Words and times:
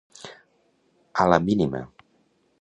A 1.25 1.27
la 1.33 1.39
mínima. 1.45 1.83